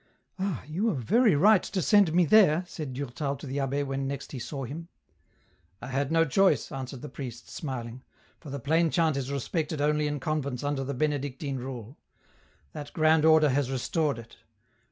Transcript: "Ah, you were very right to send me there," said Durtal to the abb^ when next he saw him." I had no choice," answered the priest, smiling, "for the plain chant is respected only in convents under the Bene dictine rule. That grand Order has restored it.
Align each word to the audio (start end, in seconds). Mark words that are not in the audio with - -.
"Ah, 0.39 0.63
you 0.65 0.85
were 0.85 0.95
very 0.95 1.35
right 1.35 1.61
to 1.61 1.79
send 1.79 2.11
me 2.11 2.25
there," 2.25 2.63
said 2.67 2.93
Durtal 2.95 3.35
to 3.35 3.45
the 3.45 3.57
abb^ 3.57 3.85
when 3.85 4.07
next 4.07 4.31
he 4.31 4.39
saw 4.39 4.63
him." 4.63 4.87
I 5.79 5.89
had 5.89 6.11
no 6.11 6.25
choice," 6.25 6.71
answered 6.71 7.03
the 7.03 7.07
priest, 7.07 7.51
smiling, 7.51 8.01
"for 8.39 8.49
the 8.49 8.57
plain 8.59 8.89
chant 8.89 9.15
is 9.15 9.31
respected 9.31 9.79
only 9.79 10.07
in 10.07 10.19
convents 10.19 10.63
under 10.63 10.83
the 10.83 10.95
Bene 10.95 11.19
dictine 11.19 11.59
rule. 11.59 11.99
That 12.73 12.93
grand 12.93 13.25
Order 13.25 13.49
has 13.49 13.69
restored 13.69 14.17
it. 14.17 14.37